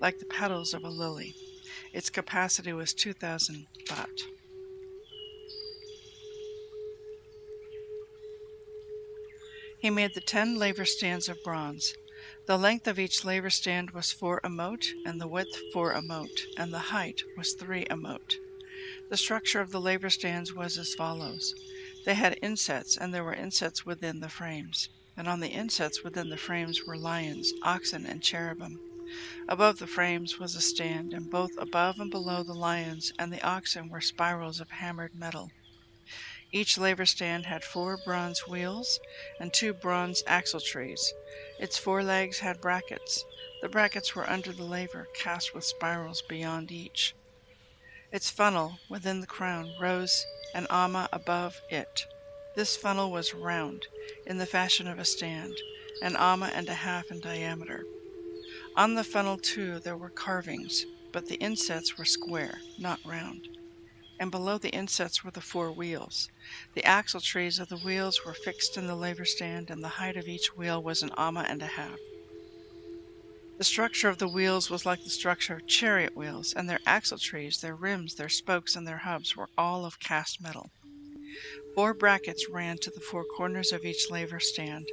like 0.00 0.18
the 0.18 0.26
petals 0.26 0.74
of 0.74 0.82
a 0.82 0.90
lily. 0.90 1.32
Its 1.92 2.10
capacity 2.10 2.72
was 2.72 2.92
2,000 2.92 3.68
bath. 3.88 4.08
He 9.88 9.94
made 9.94 10.12
the 10.12 10.20
ten 10.20 10.54
laver 10.56 10.84
stands 10.84 11.30
of 11.30 11.42
bronze. 11.42 11.94
The 12.44 12.58
length 12.58 12.86
of 12.86 12.98
each 12.98 13.24
laver 13.24 13.48
stand 13.48 13.92
was 13.92 14.12
four 14.12 14.38
amot, 14.44 14.88
and 15.02 15.18
the 15.18 15.26
width 15.26 15.62
four 15.72 15.94
amot, 15.94 16.46
and 16.54 16.74
the 16.74 16.92
height 16.92 17.22
was 17.34 17.54
three 17.54 17.86
amot. 17.88 18.36
The 19.08 19.16
structure 19.16 19.62
of 19.62 19.70
the 19.70 19.80
laver 19.80 20.10
stands 20.10 20.52
was 20.54 20.76
as 20.76 20.92
follows. 20.92 21.54
They 22.04 22.16
had 22.16 22.38
insets, 22.42 22.98
and 22.98 23.14
there 23.14 23.24
were 23.24 23.32
insets 23.32 23.86
within 23.86 24.20
the 24.20 24.28
frames 24.28 24.90
and 25.16 25.26
on 25.26 25.40
the 25.40 25.52
insets 25.52 26.04
within 26.04 26.28
the 26.28 26.36
frames 26.36 26.84
were 26.84 26.98
lions, 26.98 27.54
oxen, 27.62 28.04
and 28.04 28.22
cherubim. 28.22 28.82
Above 29.48 29.78
the 29.78 29.86
frames 29.86 30.38
was 30.38 30.54
a 30.54 30.60
stand, 30.60 31.14
and 31.14 31.30
both 31.30 31.52
above 31.56 31.98
and 31.98 32.10
below 32.10 32.44
the 32.44 32.52
lions 32.52 33.10
and 33.18 33.32
the 33.32 33.40
oxen 33.42 33.88
were 33.88 34.02
spirals 34.02 34.60
of 34.60 34.68
hammered 34.68 35.14
metal. 35.14 35.54
Each 36.50 36.78
laver 36.78 37.04
stand 37.04 37.44
had 37.44 37.62
four 37.62 37.98
bronze 37.98 38.46
wheels 38.46 38.98
and 39.38 39.52
two 39.52 39.74
bronze 39.74 40.22
axletrees. 40.26 41.12
Its 41.58 41.76
four 41.76 42.02
legs 42.02 42.38
had 42.38 42.60
brackets. 42.60 43.22
The 43.60 43.68
brackets 43.68 44.14
were 44.14 44.28
under 44.28 44.52
the 44.52 44.64
laver, 44.64 45.08
cast 45.14 45.52
with 45.52 45.64
spirals 45.64 46.22
beyond 46.22 46.72
each. 46.72 47.14
Its 48.10 48.30
funnel, 48.30 48.78
within 48.88 49.20
the 49.20 49.26
crown, 49.26 49.76
rose 49.78 50.24
an 50.54 50.66
amma 50.70 51.10
above 51.12 51.60
it. 51.68 52.06
This 52.56 52.76
funnel 52.76 53.10
was 53.10 53.34
round, 53.34 53.86
in 54.26 54.38
the 54.38 54.46
fashion 54.46 54.86
of 54.88 54.98
a 54.98 55.04
stand, 55.04 55.54
an 56.00 56.16
amma 56.16 56.46
and 56.54 56.68
a 56.70 56.74
half 56.74 57.10
in 57.10 57.20
diameter. 57.20 57.84
On 58.74 58.94
the 58.94 59.04
funnel, 59.04 59.36
too, 59.36 59.80
there 59.80 59.98
were 59.98 60.08
carvings, 60.08 60.86
but 61.12 61.26
the 61.26 61.36
insets 61.36 61.98
were 61.98 62.06
square, 62.06 62.62
not 62.78 63.00
round. 63.04 63.46
And 64.20 64.30
below 64.30 64.58
the 64.58 64.70
insets 64.70 65.22
were 65.22 65.30
the 65.30 65.40
four 65.40 65.70
wheels. 65.70 66.28
The 66.74 66.82
axletrees 66.82 67.60
of 67.60 67.68
the 67.68 67.76
wheels 67.76 68.24
were 68.24 68.34
fixed 68.34 68.76
in 68.76 68.86
the 68.86 68.96
laver 68.96 69.24
stand, 69.24 69.70
and 69.70 69.82
the 69.82 69.88
height 69.88 70.16
of 70.16 70.26
each 70.26 70.56
wheel 70.56 70.82
was 70.82 71.02
an 71.02 71.12
amma 71.16 71.46
and 71.48 71.62
a 71.62 71.66
half. 71.66 71.98
The 73.58 73.64
structure 73.64 74.08
of 74.08 74.18
the 74.18 74.28
wheels 74.28 74.70
was 74.70 74.86
like 74.86 75.02
the 75.02 75.10
structure 75.10 75.54
of 75.54 75.66
chariot 75.66 76.16
wheels, 76.16 76.52
and 76.52 76.68
their 76.68 76.80
axletrees, 76.86 77.60
their 77.60 77.74
rims, 77.74 78.14
their 78.14 78.28
spokes, 78.28 78.76
and 78.76 78.86
their 78.86 78.98
hubs 78.98 79.36
were 79.36 79.50
all 79.58 79.84
of 79.84 80.00
cast 80.00 80.40
metal. 80.40 80.70
Four 81.74 81.94
brackets 81.94 82.48
ran 82.48 82.78
to 82.78 82.90
the 82.90 83.00
four 83.00 83.24
corners 83.24 83.72
of 83.72 83.84
each 83.84 84.10
laver 84.10 84.40
stand. 84.40 84.86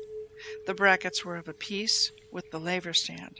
The 0.65 0.73
brackets 0.73 1.23
were 1.23 1.37
of 1.37 1.47
a 1.47 1.53
piece 1.53 2.11
with 2.31 2.49
the 2.51 2.59
laver 2.59 2.93
stand. 2.93 3.39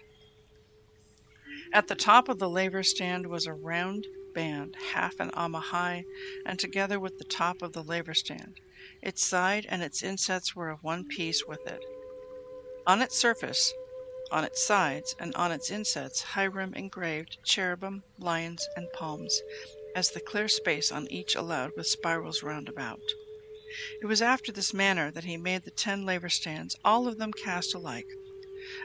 At 1.74 1.88
the 1.88 1.96
top 1.96 2.30
of 2.30 2.40
the 2.40 2.50
laver 2.50 2.84
stand 2.84 3.28
was 3.28 3.46
a 3.46 3.54
round 3.54 4.06
band, 4.36 4.76
half 4.94 5.20
an 5.20 5.32
amma 5.34 5.60
high, 5.60 6.06
and 6.46 6.60
together 6.60 7.00
with 7.00 7.18
the 7.18 7.24
top 7.24 7.64
of 7.64 7.74
the 7.74 7.82
laver 7.82 8.14
stand. 8.14 8.60
Its 9.02 9.26
side 9.26 9.66
and 9.68 9.82
its 9.82 10.04
insets 10.04 10.56
were 10.56 10.70
of 10.70 10.84
one 10.84 11.08
piece 11.08 11.46
with 11.48 11.66
it. 11.66 11.82
On 12.86 13.02
its 13.02 13.18
surface, 13.18 13.74
on 14.32 14.44
its 14.44 14.62
sides, 14.62 15.16
and 15.20 15.34
on 15.36 15.52
its 15.52 15.72
insets, 15.72 16.22
Hiram 16.22 16.74
engraved 16.74 17.38
cherubim, 17.44 18.04
lions, 18.20 18.68
and 18.76 18.92
palms, 18.94 19.42
as 19.96 20.12
the 20.12 20.20
clear 20.20 20.48
space 20.48 20.92
on 20.92 21.08
each 21.12 21.36
allowed 21.36 21.72
with 21.76 21.88
spirals 21.88 22.44
round 22.44 22.68
about. 22.68 23.02
It 24.02 24.06
was 24.06 24.22
after 24.22 24.52
this 24.52 24.74
manner 24.74 25.12
that 25.12 25.24
he 25.24 25.38
made 25.38 25.64
the 25.64 25.72
ten 25.72 26.06
laver 26.06 26.30
stands, 26.30 26.76
all 26.84 27.08
of 27.08 27.18
them 27.18 27.32
cast 27.32 27.74
alike, 27.74 28.08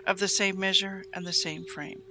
of 0.06 0.18
the 0.18 0.28
same 0.28 0.58
measure 0.58 1.04
and 1.12 1.26
the 1.26 1.32
same 1.32 1.64
frame. 1.64 2.02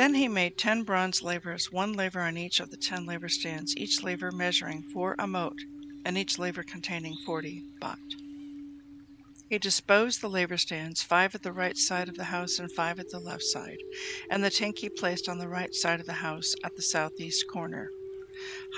Then 0.00 0.14
he 0.14 0.28
made 0.28 0.56
ten 0.56 0.82
bronze 0.82 1.22
lavers, 1.22 1.70
one 1.70 1.92
laver 1.92 2.20
on 2.20 2.38
each 2.38 2.58
of 2.58 2.70
the 2.70 2.78
ten 2.78 3.04
laver 3.04 3.28
stands, 3.28 3.76
each 3.76 4.02
laver 4.02 4.32
measuring 4.32 4.82
four 4.82 5.14
amot, 5.18 5.58
and 6.06 6.16
each 6.16 6.38
laver 6.38 6.62
containing 6.62 7.18
forty 7.26 7.66
bath. 7.82 7.98
He 9.50 9.58
disposed 9.58 10.22
the 10.22 10.30
laver 10.30 10.56
stands, 10.56 11.02
five 11.02 11.34
at 11.34 11.42
the 11.42 11.52
right 11.52 11.76
side 11.76 12.08
of 12.08 12.16
the 12.16 12.24
house 12.32 12.58
and 12.58 12.72
five 12.72 12.98
at 12.98 13.10
the 13.10 13.18
left 13.18 13.42
side, 13.42 13.76
and 14.30 14.42
the 14.42 14.48
tank 14.48 14.78
he 14.78 14.88
placed 14.88 15.28
on 15.28 15.36
the 15.36 15.50
right 15.50 15.74
side 15.74 16.00
of 16.00 16.06
the 16.06 16.14
house 16.24 16.54
at 16.64 16.76
the 16.76 16.82
southeast 16.82 17.44
corner. 17.52 17.90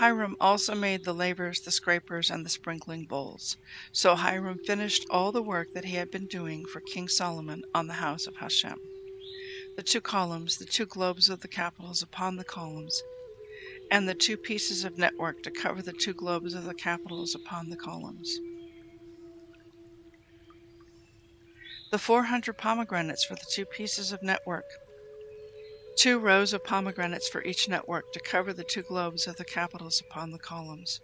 Hiram 0.01 0.35
also 0.41 0.75
made 0.75 1.05
the 1.05 1.15
lavers, 1.15 1.61
the 1.61 1.71
scrapers, 1.71 2.31
and 2.31 2.45
the 2.45 2.51
sprinkling 2.51 3.05
bowls. 3.05 3.57
So 3.93 4.17
Hiram 4.17 4.59
finished 4.67 5.07
all 5.09 5.31
the 5.31 5.41
work 5.41 5.69
that 5.75 5.85
he 5.85 5.95
had 5.95 6.11
been 6.11 6.27
doing 6.27 6.65
for 6.65 6.81
King 6.81 7.07
Solomon 7.07 7.63
on 7.73 7.87
the 7.87 8.03
house 8.03 8.27
of 8.27 8.35
Hashem. 8.39 8.75
The 9.77 9.83
two 9.83 10.01
columns, 10.01 10.59
the 10.59 10.67
two 10.67 10.87
globes 10.87 11.31
of 11.31 11.41
the 11.41 11.49
capitals 11.49 12.03
upon 12.03 12.37
the 12.37 12.45
columns, 12.45 13.03
and 13.91 14.09
the 14.09 14.15
two 14.15 14.37
pieces 14.37 14.85
of 14.85 14.99
network 14.99 15.43
to 15.43 15.51
cover 15.51 15.81
the 15.81 15.95
two 15.95 16.13
globes 16.13 16.55
of 16.55 16.65
the 16.65 16.75
capitals 16.75 17.35
upon 17.35 17.71
the 17.71 17.77
columns. 17.77 18.39
The 21.91 21.99
400 21.99 22.57
pomegranates 22.59 23.25
for 23.25 23.35
the 23.35 23.47
two 23.55 23.65
pieces 23.65 24.13
of 24.13 24.23
network. 24.23 24.65
Two 25.99 26.19
rows 26.19 26.53
of 26.53 26.65
pomegranates 26.65 27.29
for 27.29 27.43
each 27.45 27.69
network 27.69 28.13
to 28.13 28.21
cover 28.21 28.53
the 28.53 28.65
two 28.65 28.83
globes 28.83 29.27
of 29.27 29.37
the 29.37 29.45
capitals 29.45 30.03
upon 30.11 30.33
the 30.33 30.39
columns, 30.39 31.01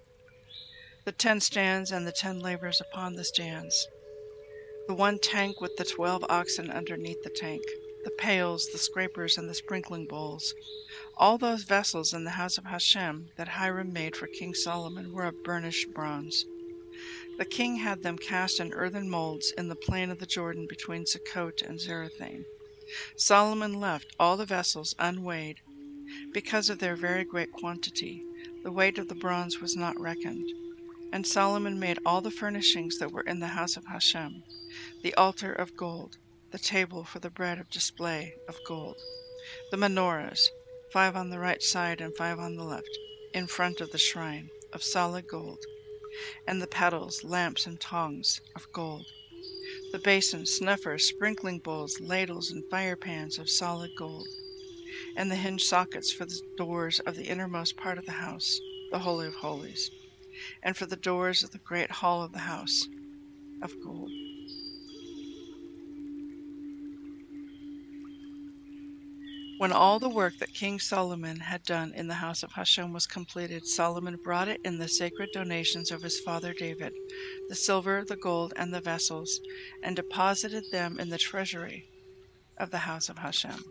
the 1.04 1.12
ten 1.12 1.40
stands 1.40 1.90
and 1.90 2.06
the 2.06 2.12
ten 2.12 2.38
lavers 2.38 2.80
upon 2.80 3.14
the 3.14 3.24
stands, 3.24 3.86
the 4.86 4.94
one 4.94 5.18
tank 5.18 5.60
with 5.60 5.76
the 5.76 5.84
twelve 5.84 6.24
oxen 6.28 6.70
underneath 6.70 7.22
the 7.22 7.30
tank, 7.30 7.62
the 8.08 8.14
pails, 8.14 8.66
the 8.72 8.78
scrapers, 8.78 9.36
and 9.36 9.50
the 9.50 9.54
sprinkling 9.54 10.06
bowls. 10.06 10.54
All 11.18 11.36
those 11.36 11.64
vessels 11.64 12.14
in 12.14 12.24
the 12.24 12.30
house 12.40 12.56
of 12.56 12.64
Hashem 12.64 13.28
that 13.36 13.48
Hiram 13.48 13.92
made 13.92 14.16
for 14.16 14.26
King 14.26 14.54
Solomon 14.54 15.12
were 15.12 15.26
of 15.26 15.44
burnished 15.44 15.92
bronze. 15.92 16.46
The 17.36 17.44
king 17.44 17.76
had 17.76 18.02
them 18.02 18.16
cast 18.16 18.60
in 18.60 18.72
earthen 18.72 19.10
molds 19.10 19.52
in 19.58 19.68
the 19.68 19.76
plain 19.76 20.10
of 20.10 20.20
the 20.20 20.26
Jordan 20.26 20.66
between 20.66 21.04
Sukkot 21.04 21.60
and 21.60 21.78
Zarethan. 21.78 22.46
Solomon 23.18 23.78
left 23.78 24.16
all 24.18 24.38
the 24.38 24.46
vessels 24.46 24.94
unweighed, 24.98 25.60
because 26.32 26.70
of 26.70 26.78
their 26.78 26.96
very 26.96 27.24
great 27.24 27.52
quantity. 27.52 28.24
The 28.62 28.72
weight 28.72 28.96
of 28.96 29.08
the 29.08 29.16
bronze 29.16 29.60
was 29.60 29.76
not 29.76 30.00
reckoned. 30.00 30.48
And 31.12 31.26
Solomon 31.26 31.78
made 31.78 31.98
all 32.06 32.22
the 32.22 32.30
furnishings 32.30 32.96
that 33.00 33.12
were 33.12 33.20
in 33.20 33.40
the 33.40 33.48
house 33.48 33.76
of 33.76 33.84
Hashem 33.84 34.44
the 35.02 35.14
altar 35.14 35.52
of 35.52 35.76
gold, 35.76 36.16
the 36.50 36.58
table 36.58 37.04
for 37.04 37.18
the 37.18 37.30
bread 37.30 37.58
of 37.58 37.70
display 37.70 38.34
of 38.48 38.62
gold, 38.64 38.96
the 39.70 39.76
menorahs, 39.76 40.50
five 40.92 41.14
on 41.16 41.30
the 41.30 41.38
right 41.38 41.62
side 41.62 42.00
and 42.00 42.16
five 42.16 42.38
on 42.38 42.56
the 42.56 42.64
left, 42.64 42.98
in 43.34 43.46
front 43.46 43.80
of 43.80 43.90
the 43.90 43.98
shrine, 43.98 44.50
of 44.72 44.82
solid 44.82 45.26
gold 45.26 45.58
and 46.46 46.60
the 46.60 46.66
paddles, 46.66 47.22
lamps, 47.22 47.66
and 47.66 47.80
tongs 47.80 48.40
of 48.56 48.66
gold. 48.72 49.06
The 49.92 49.98
basins, 49.98 50.50
snuffers, 50.50 51.04
sprinkling 51.04 51.60
bowls, 51.60 52.00
ladles, 52.00 52.50
and 52.50 52.64
fire 52.70 52.96
pans 52.96 53.38
of 53.38 53.48
solid 53.48 53.94
gold. 53.96 54.26
And 55.14 55.30
the 55.30 55.36
hinge 55.36 55.64
sockets 55.64 56.12
for 56.12 56.24
the 56.24 56.40
doors 56.56 57.00
of 57.00 57.14
the 57.14 57.28
innermost 57.28 57.76
part 57.76 57.98
of 57.98 58.06
the 58.06 58.12
house, 58.12 58.60
the 58.90 59.00
Holy 59.00 59.26
of 59.26 59.34
Holies, 59.36 59.90
and 60.62 60.76
for 60.76 60.86
the 60.86 60.96
doors 60.96 61.42
of 61.42 61.50
the 61.50 61.58
great 61.58 61.90
hall 61.90 62.22
of 62.22 62.32
the 62.32 62.38
house 62.40 62.88
of 63.62 63.72
gold. 63.82 64.10
When 69.58 69.72
all 69.72 69.98
the 69.98 70.08
work 70.08 70.34
that 70.38 70.54
King 70.54 70.78
Solomon 70.78 71.40
had 71.40 71.64
done 71.64 71.92
in 71.92 72.06
the 72.06 72.14
house 72.14 72.44
of 72.44 72.52
Hashem 72.52 72.92
was 72.92 73.08
completed, 73.08 73.66
Solomon 73.66 74.16
brought 74.22 74.46
it 74.46 74.60
in 74.64 74.78
the 74.78 74.86
sacred 74.86 75.30
donations 75.32 75.90
of 75.90 76.02
his 76.02 76.20
father 76.20 76.54
David, 76.54 76.92
the 77.48 77.56
silver, 77.56 78.04
the 78.06 78.16
gold, 78.16 78.52
and 78.54 78.72
the 78.72 78.80
vessels, 78.80 79.40
and 79.82 79.96
deposited 79.96 80.62
them 80.70 81.00
in 81.00 81.08
the 81.08 81.18
treasury 81.18 81.84
of 82.56 82.70
the 82.70 82.78
house 82.78 83.08
of 83.08 83.18
Hashem. 83.18 83.64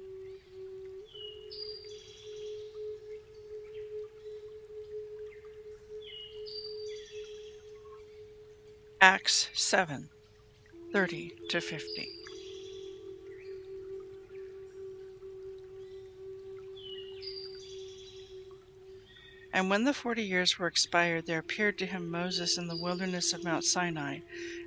Acts 9.00 9.50
7 9.54 10.10
30 10.92 11.32
to 11.50 11.62
50. 11.62 12.17
And 19.58 19.72
when 19.72 19.86
the 19.86 19.94
forty 19.96 20.24
years 20.24 20.60
were 20.60 20.68
expired, 20.68 21.26
there 21.26 21.40
appeared 21.40 21.80
to 21.80 21.88
him 21.88 22.12
Moses 22.12 22.58
in 22.60 22.68
the 22.68 22.78
wilderness 22.78 23.34
of 23.34 23.44
Mount 23.44 23.66
Sinai, 23.66 24.20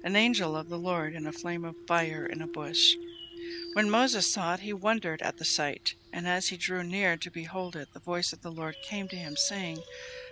an 0.03 0.17
angel 0.17 0.57
of 0.57 0.67
the 0.69 0.81
Lord 0.81 1.15
in 1.15 1.29
a 1.29 1.33
flame 1.33 1.65
of 1.65 1.77
fire 1.87 2.27
in 2.27 2.43
a 2.43 2.49
bush. 2.49 2.97
When 3.73 3.89
Moses 3.89 4.27
saw 4.27 4.55
it, 4.55 4.61
he 4.63 4.73
wondered 4.73 5.23
at 5.23 5.37
the 5.37 5.45
sight. 5.45 5.95
And 6.13 6.27
as 6.27 6.49
he 6.49 6.57
drew 6.57 6.83
near 6.83 7.17
to 7.19 7.31
behold 7.31 7.77
it, 7.77 7.93
the 7.93 8.01
voice 8.01 8.33
of 8.33 8.41
the 8.41 8.51
Lord 8.51 8.81
came 8.81 9.07
to 9.11 9.17
him, 9.17 9.37
saying, 9.37 9.85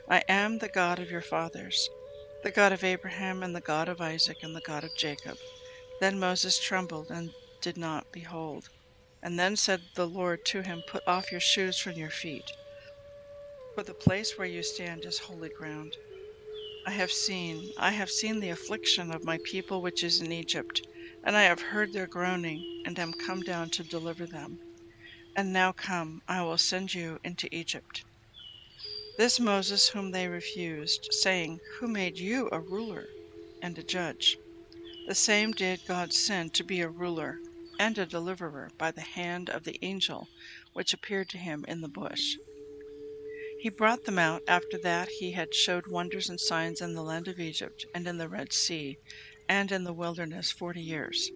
I 0.09 0.25
am 0.27 0.59
the 0.59 0.69
God 0.69 0.99
of 0.99 1.09
your 1.09 1.23
fathers, 1.23 1.93
the 2.43 2.51
God 2.51 2.73
of 2.73 2.83
Abraham, 2.83 3.45
and 3.45 3.55
the 3.55 3.61
God 3.61 3.89
of 3.89 4.01
Isaac, 4.01 4.39
and 4.43 4.57
the 4.57 4.61
God 4.61 4.83
of 4.83 4.93
Jacob. 4.93 5.39
Then 6.01 6.19
Moses 6.19 6.59
trembled 6.59 7.13
and 7.13 7.37
did 7.61 7.77
not 7.77 8.09
behold. 8.11 8.71
And 9.23 9.39
then 9.39 9.55
said 9.55 9.91
the 9.95 10.09
Lord 10.09 10.45
to 10.47 10.63
him, 10.63 10.83
Put 10.83 11.05
off 11.07 11.31
your 11.31 11.39
shoes 11.39 11.79
from 11.79 11.97
your 11.97 12.11
feet 12.11 12.51
the 13.83 13.95
place 13.95 14.37
where 14.37 14.47
you 14.47 14.63
stand 14.63 15.05
is 15.05 15.19
holy 15.19 15.51
ground. 15.51 15.97
I 16.87 16.91
have 16.91 17.13
seen, 17.13 17.71
I 17.77 17.91
have 17.91 18.11
seen 18.11 18.41
the 18.41 18.51
affliction 18.51 19.11
of 19.13 19.25
my 19.25 19.39
people 19.45 19.83
which 19.83 20.03
is 20.03 20.21
in 20.21 20.33
Egypt, 20.33 20.81
and 21.23 21.37
I 21.37 21.43
have 21.43 21.61
heard 21.61 21.93
their 21.93 22.07
groaning, 22.07 22.65
and 22.85 22.99
am 22.99 23.13
come 23.13 23.43
down 23.43 23.71
to 23.71 23.85
deliver 23.85 24.27
them. 24.27 24.59
And 25.37 25.53
now 25.53 25.73
come, 25.73 26.21
I 26.27 26.43
will 26.43 26.59
send 26.59 26.95
you 26.95 27.19
into 27.23 27.49
Egypt. 27.55 28.05
This 29.17 29.39
Moses 29.39 29.89
whom 29.91 30.13
they 30.13 30.29
refused, 30.29 31.09
saying, 31.13 31.61
Who 31.79 31.89
made 31.89 32.19
you 32.19 32.49
a 32.51 32.61
ruler 32.61 33.11
and 33.61 33.77
a 33.79 33.83
judge? 33.83 34.39
The 35.07 35.15
same 35.15 35.53
did 35.53 35.85
God 35.87 36.13
send 36.13 36.55
to 36.55 36.65
be 36.65 36.81
a 36.81 36.89
ruler 36.89 37.41
and 37.79 37.99
a 37.99 38.07
deliverer 38.07 38.71
by 38.79 38.93
the 38.93 39.03
hand 39.03 39.51
of 39.51 39.65
the 39.65 39.79
angel 39.83 40.29
which 40.73 40.93
appeared 40.93 41.29
to 41.31 41.39
him 41.39 41.65
in 41.69 41.81
the 41.81 41.89
bush. 41.89 42.37
He 43.61 43.71
brought 43.71 44.05
them 44.05 44.21
out 44.21 44.45
after 44.47 44.79
that 44.79 45.09
he 45.09 45.33
had 45.33 45.53
showed 45.53 45.89
wonders 45.89 46.29
and 46.29 46.39
signs 46.41 46.81
in 46.81 46.95
the 46.95 47.03
land 47.03 47.27
of 47.27 47.41
Egypt, 47.41 47.85
and 47.93 48.07
in 48.07 48.17
the 48.17 48.29
Red 48.29 48.53
Sea, 48.53 49.01
and 49.49 49.73
in 49.73 49.83
the 49.83 49.93
wilderness 49.93 50.53
forty 50.53 50.81
years. 50.81 51.33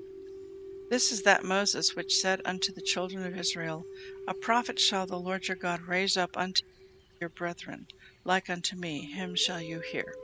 This 0.88 1.10
is 1.10 1.22
that 1.22 1.42
Moses 1.42 1.96
which 1.96 2.14
said 2.14 2.40
unto 2.44 2.72
the 2.72 2.80
children 2.80 3.26
of 3.26 3.36
Israel, 3.36 3.84
A 4.28 4.34
prophet 4.34 4.78
shall 4.78 5.04
the 5.04 5.18
Lord 5.18 5.48
your 5.48 5.56
God 5.56 5.88
raise 5.88 6.16
up 6.16 6.36
unto 6.36 6.62
your 7.20 7.30
brethren, 7.30 7.88
like 8.24 8.48
unto 8.48 8.76
me, 8.76 9.10
him 9.10 9.34
shall 9.34 9.60
you 9.60 9.80
hear. 9.80 10.14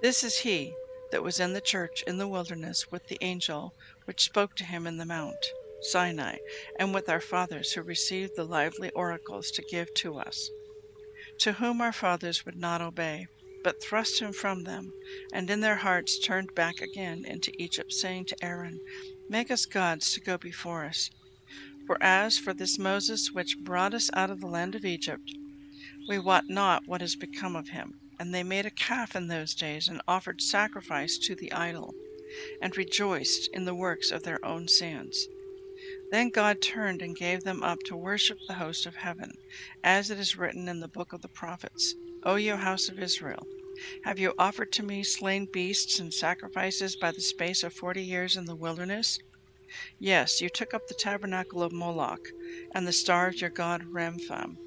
This 0.00 0.24
is 0.24 0.38
he 0.38 0.72
that 1.12 1.22
was 1.22 1.38
in 1.38 1.52
the 1.52 1.60
church 1.60 2.02
in 2.06 2.16
the 2.16 2.28
wilderness 2.28 2.86
with 2.90 3.06
the 3.08 3.18
angel 3.20 3.74
which 4.06 4.22
spoke 4.24 4.54
to 4.56 4.64
him 4.64 4.86
in 4.86 4.96
the 4.96 5.04
mount 5.04 5.46
Sinai, 5.82 6.38
and 6.78 6.94
with 6.94 7.10
our 7.10 7.20
fathers 7.20 7.72
who 7.72 7.82
received 7.82 8.34
the 8.34 8.44
lively 8.44 8.90
oracles 8.92 9.50
to 9.50 9.62
give 9.62 9.92
to 9.94 10.18
us 10.18 10.50
to 11.40 11.54
whom 11.54 11.80
our 11.80 11.92
fathers 11.92 12.44
would 12.44 12.56
not 12.56 12.82
obey, 12.82 13.26
but 13.64 13.82
thrust 13.82 14.20
him 14.20 14.32
from 14.32 14.64
them, 14.64 14.92
and 15.32 15.48
in 15.50 15.60
their 15.60 15.76
hearts 15.76 16.18
turned 16.18 16.54
back 16.54 16.80
again 16.80 17.24
into 17.24 17.50
Egypt, 17.58 17.92
saying 17.92 18.24
to 18.26 18.36
Aaron, 18.44 18.78
Make 19.28 19.50
us 19.50 19.64
gods 19.64 20.12
to 20.12 20.20
go 20.20 20.36
before 20.36 20.84
us. 20.84 21.10
For 21.86 21.96
as 22.02 22.36
for 22.38 22.52
this 22.52 22.78
Moses 22.78 23.30
which 23.32 23.58
brought 23.58 23.94
us 23.94 24.10
out 24.12 24.30
of 24.30 24.40
the 24.40 24.46
land 24.46 24.74
of 24.74 24.84
Egypt, 24.84 25.32
we 26.08 26.18
wot 26.18 26.44
not 26.48 26.86
what 26.86 27.02
is 27.02 27.16
become 27.16 27.56
of 27.56 27.68
him. 27.68 27.94
And 28.18 28.34
they 28.34 28.42
made 28.42 28.66
a 28.66 28.70
calf 28.70 29.16
in 29.16 29.28
those 29.28 29.54
days, 29.54 29.88
and 29.88 30.02
offered 30.06 30.42
sacrifice 30.42 31.16
to 31.22 31.34
the 31.34 31.52
idol, 31.52 31.94
and 32.60 32.76
rejoiced 32.76 33.48
in 33.54 33.64
the 33.64 33.74
works 33.74 34.10
of 34.10 34.24
their 34.24 34.44
own 34.44 34.66
hands. 34.78 35.26
Then 36.10 36.30
God 36.30 36.60
turned 36.60 37.02
and 37.02 37.14
gave 37.14 37.44
them 37.44 37.62
up 37.62 37.84
to 37.84 37.96
worship 37.96 38.40
the 38.48 38.54
host 38.54 38.84
of 38.84 38.96
heaven, 38.96 39.30
as 39.80 40.10
it 40.10 40.18
is 40.18 40.34
written 40.36 40.66
in 40.66 40.80
the 40.80 40.88
book 40.88 41.12
of 41.12 41.20
the 41.22 41.28
prophets 41.28 41.94
O 42.24 42.34
you 42.34 42.56
house 42.56 42.88
of 42.88 42.98
Israel, 42.98 43.46
have 44.02 44.18
you 44.18 44.34
offered 44.36 44.72
to 44.72 44.82
me 44.82 45.04
slain 45.04 45.46
beasts 45.46 46.00
and 46.00 46.12
sacrifices 46.12 46.96
by 46.96 47.12
the 47.12 47.22
space 47.22 47.62
of 47.62 47.72
forty 47.74 48.04
years 48.04 48.34
in 48.36 48.46
the 48.46 48.56
wilderness? 48.56 49.20
Yes, 50.00 50.40
you 50.40 50.50
took 50.50 50.74
up 50.74 50.88
the 50.88 50.94
tabernacle 50.96 51.62
of 51.62 51.70
Moloch, 51.70 52.30
and 52.74 52.88
the 52.88 52.92
star 52.92 53.28
of 53.28 53.40
your 53.40 53.50
god 53.50 53.84
Remphan, 53.92 54.58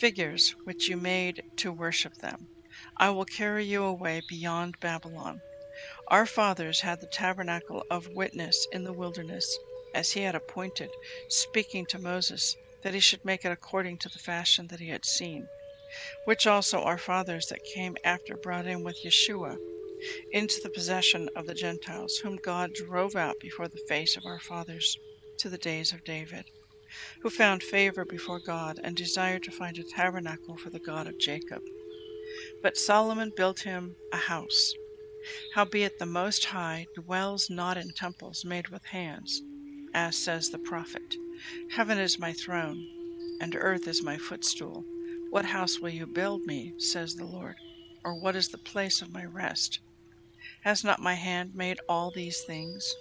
figures 0.00 0.56
which 0.64 0.88
you 0.88 0.96
made 0.96 1.40
to 1.58 1.70
worship 1.70 2.14
them. 2.16 2.48
I 2.96 3.10
will 3.10 3.26
carry 3.26 3.64
you 3.64 3.84
away 3.84 4.22
beyond 4.26 4.80
Babylon. 4.80 5.42
Our 6.08 6.26
fathers 6.26 6.80
had 6.80 6.98
the 6.98 7.06
tabernacle 7.06 7.84
of 7.88 8.08
witness 8.08 8.66
in 8.72 8.82
the 8.82 8.92
wilderness 8.92 9.60
as 9.94 10.12
he 10.12 10.20
had 10.20 10.34
appointed, 10.34 10.90
speaking 11.28 11.86
to 11.86 11.98
Moses, 11.98 12.56
that 12.82 12.94
he 12.94 13.00
should 13.00 13.24
make 13.24 13.44
it 13.44 13.52
according 13.52 13.98
to 13.98 14.08
the 14.08 14.18
fashion 14.18 14.68
that 14.68 14.80
he 14.80 14.88
had 14.88 15.04
seen, 15.04 15.48
which 16.24 16.46
also 16.46 16.82
our 16.82 16.98
fathers 16.98 17.46
that 17.46 17.64
came 17.74 17.96
after 18.04 18.36
brought 18.36 18.66
in 18.66 18.84
with 18.84 19.02
Yeshua 19.04 19.58
into 20.32 20.60
the 20.60 20.70
possession 20.70 21.28
of 21.34 21.46
the 21.46 21.54
Gentiles, 21.54 22.18
whom 22.18 22.36
God 22.36 22.72
drove 22.72 23.16
out 23.16 23.38
before 23.40 23.68
the 23.68 23.82
face 23.88 24.16
of 24.16 24.24
our 24.24 24.40
fathers 24.40 24.96
to 25.38 25.48
the 25.48 25.58
days 25.58 25.92
of 25.92 26.04
David, 26.04 26.46
who 27.22 27.30
found 27.30 27.62
favor 27.62 28.04
before 28.04 28.40
God 28.40 28.78
and 28.82 28.96
desired 28.96 29.42
to 29.44 29.50
find 29.50 29.76
a 29.78 29.84
tabernacle 29.84 30.56
for 30.56 30.70
the 30.70 30.78
God 30.80 31.06
of 31.06 31.18
Jacob. 31.18 31.62
But 32.62 32.76
Solomon 32.76 33.32
built 33.36 33.60
him 33.60 33.96
a 34.12 34.16
house. 34.16 34.72
Howbeit 35.54 35.98
the 35.98 36.06
Most 36.06 36.46
High 36.46 36.86
dwells 36.94 37.50
not 37.50 37.76
in 37.76 37.92
temples 37.92 38.44
made 38.44 38.68
with 38.68 38.84
hands, 38.86 39.42
as 39.94 40.16
says 40.16 40.50
the 40.50 40.58
prophet 40.58 41.16
Heaven 41.70 41.98
is 41.98 42.18
my 42.18 42.32
throne, 42.32 42.86
and 43.40 43.56
earth 43.56 43.88
is 43.88 44.02
my 44.02 44.18
footstool. 44.18 44.84
What 45.30 45.44
house 45.46 45.78
will 45.80 45.90
you 45.90 46.06
build 46.06 46.44
me, 46.44 46.74
says 46.78 47.14
the 47.14 47.24
Lord, 47.24 47.56
or 48.04 48.14
what 48.14 48.36
is 48.36 48.48
the 48.48 48.58
place 48.58 49.00
of 49.00 49.12
my 49.12 49.24
rest? 49.24 49.80
Has 50.64 50.84
not 50.84 51.00
my 51.00 51.14
hand 51.14 51.54
made 51.54 51.80
all 51.88 52.10
these 52.10 52.42
things? 52.42 52.94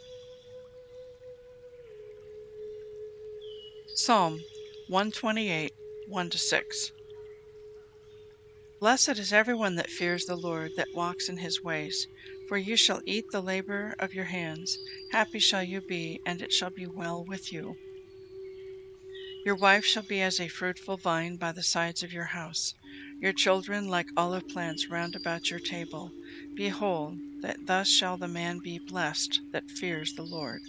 Psalm 3.95 4.39
128 4.88 5.73
1 6.08 6.32
6 6.32 6.91
Blessed 8.80 9.19
is 9.19 9.34
everyone 9.34 9.75
that 9.75 9.89
fears 9.89 10.25
the 10.25 10.38
Lord, 10.38 10.71
that 10.78 10.88
walks 10.93 11.28
in 11.28 11.38
his 11.38 11.62
ways. 11.62 12.08
For 12.50 12.58
you 12.58 12.78
shall 12.78 13.04
eat 13.06 13.28
the 13.32 13.42
labor 13.44 13.94
of 14.00 14.16
your 14.16 14.26
hands. 14.26 14.80
Happy 15.12 15.38
shall 15.38 15.62
you 15.62 15.82
be, 15.82 16.20
and 16.26 16.42
it 16.42 16.52
shall 16.52 16.72
be 16.72 16.88
well 16.88 17.24
with 17.24 17.52
you. 17.52 17.78
Your 19.46 19.54
wife 19.54 19.86
shall 19.86 20.02
be 20.02 20.20
as 20.20 20.40
a 20.40 20.48
fruitful 20.48 20.98
vine 20.98 21.38
by 21.38 21.52
the 21.52 21.62
sides 21.62 22.02
of 22.02 22.12
your 22.12 22.34
house, 22.34 22.74
your 23.22 23.34
children 23.34 23.88
like 23.88 24.08
olive 24.18 24.48
plants 24.48 24.90
round 24.90 25.16
about 25.16 25.52
your 25.52 25.60
table. 25.60 26.16
Behold, 26.56 27.20
that 27.44 27.68
thus 27.68 27.88
shall 27.88 28.18
the 28.18 28.28
man 28.28 28.62
be 28.64 28.80
blessed 28.80 29.42
that 29.52 29.70
fears 29.70 30.14
the 30.14 30.26
Lord. 30.26 30.64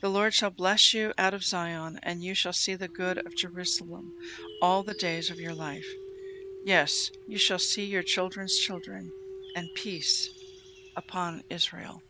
The 0.00 0.10
Lord 0.10 0.34
shall 0.34 0.50
bless 0.50 0.92
you 0.92 1.14
out 1.16 1.34
of 1.34 1.44
Zion, 1.44 2.00
and 2.02 2.24
you 2.24 2.34
shall 2.34 2.52
see 2.52 2.74
the 2.74 2.88
good 2.88 3.18
of 3.18 3.36
Jerusalem 3.36 4.12
all 4.60 4.82
the 4.82 4.92
days 4.92 5.30
of 5.30 5.38
your 5.38 5.54
life. 5.54 5.94
Yes, 6.64 7.12
you 7.28 7.38
shall 7.38 7.60
see 7.60 7.84
your 7.84 8.02
children's 8.02 8.56
children, 8.56 9.12
and 9.54 9.72
peace 9.72 10.28
upon 10.96 11.42
Israel. 11.50 12.02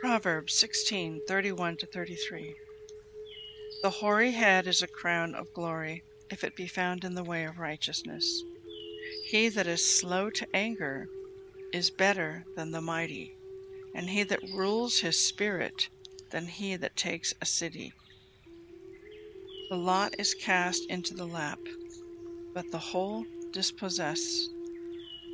Proverbs 0.00 0.54
16:31 0.54 1.76
to 1.78 1.86
33. 1.86 2.54
The 3.82 3.90
hoary 3.90 4.32
head 4.32 4.66
is 4.66 4.82
a 4.82 4.86
crown 4.86 5.34
of 5.34 5.52
glory, 5.52 6.04
if 6.30 6.44
it 6.44 6.54
be 6.56 6.68
found 6.68 7.04
in 7.04 7.14
the 7.14 7.24
way 7.24 7.44
of 7.44 7.58
righteousness. 7.58 8.44
He 9.30 9.48
that 9.48 9.66
is 9.66 9.84
slow 9.84 10.30
to 10.30 10.46
anger 10.54 11.08
is 11.72 11.90
better 11.90 12.44
than 12.54 12.70
the 12.70 12.80
mighty, 12.80 13.34
and 13.94 14.10
he 14.10 14.22
that 14.24 14.42
rules 14.42 15.00
his 15.00 15.16
spirit 15.16 15.88
than 16.30 16.46
he 16.46 16.76
that 16.76 16.96
takes 16.96 17.32
a 17.40 17.46
city. 17.46 17.92
The 19.70 19.76
lot 19.76 20.14
is 20.18 20.34
cast 20.34 20.86
into 20.88 21.14
the 21.14 21.26
lap, 21.26 21.58
but 22.54 22.70
the 22.70 22.78
whole 22.78 23.24
dispossess 23.52 24.48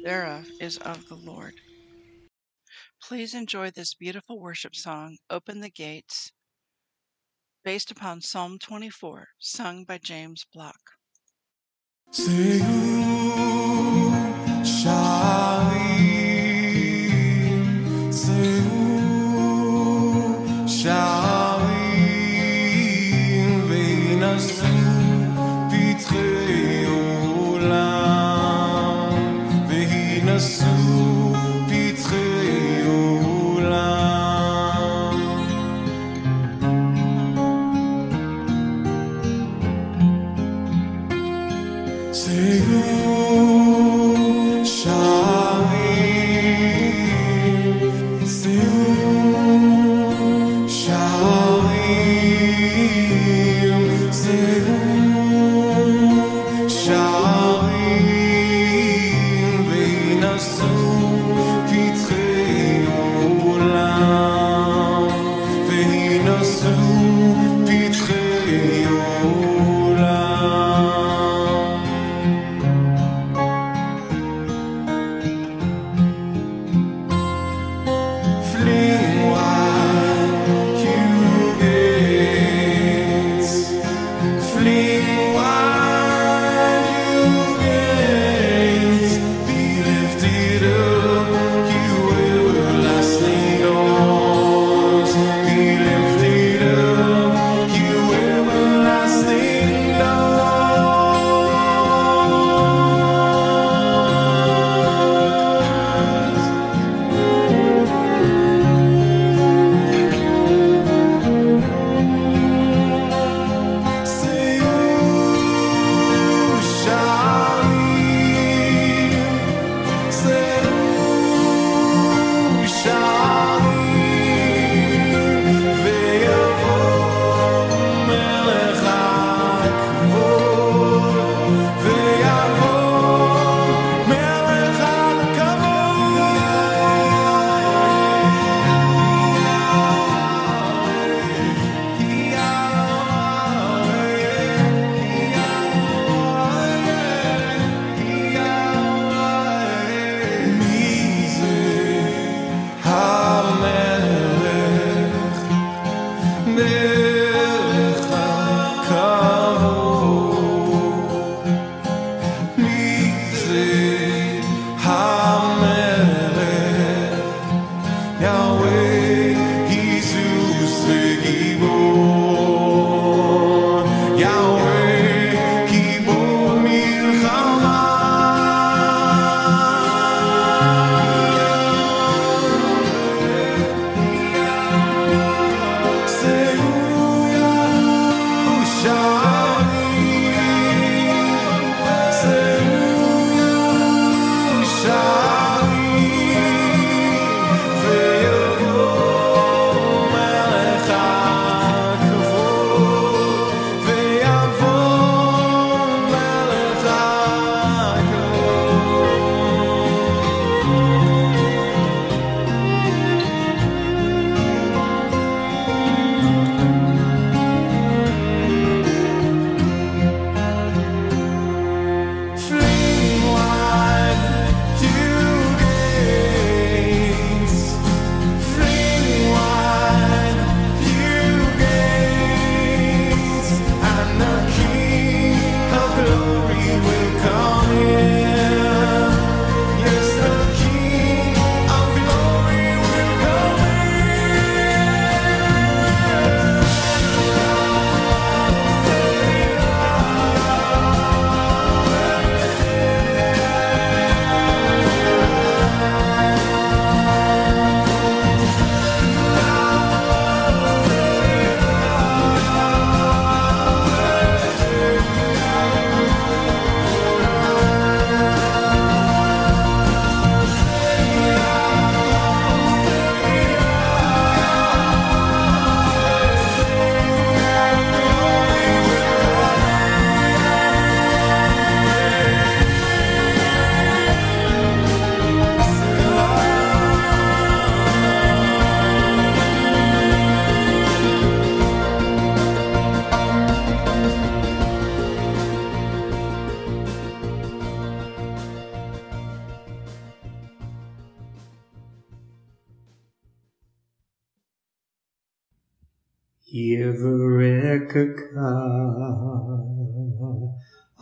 thereof 0.04 0.46
is 0.60 0.76
of 0.78 1.08
the 1.08 1.14
Lord. 1.14 1.54
Please 3.02 3.34
enjoy 3.34 3.70
this 3.70 3.94
beautiful 3.94 4.38
worship 4.38 4.76
song, 4.76 5.16
Open 5.30 5.60
the 5.60 5.70
Gates, 5.70 6.30
based 7.64 7.90
upon 7.90 8.20
Psalm 8.20 8.58
24, 8.58 9.28
sung 9.38 9.84
by 9.84 9.98
James 9.98 10.44
Block. 10.52 10.78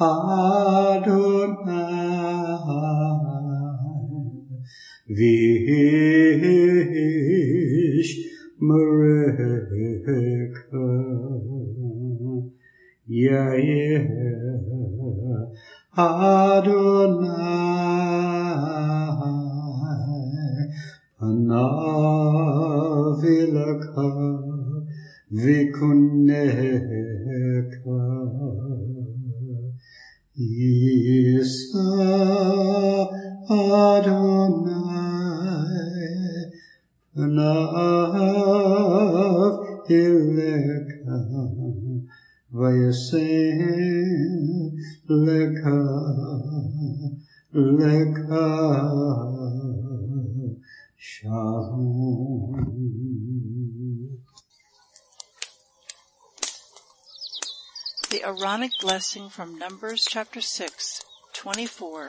Adonai 0.01 1.03
Adonai 33.53 34.33
Shalom 50.97 52.53
The 58.11 58.23
Aaronic 58.25 58.71
blessing 58.81 59.29
from 59.29 59.59
Numbers 59.59 60.07
chapter 60.09 60.41
6, 60.41 61.03
24 61.35 62.09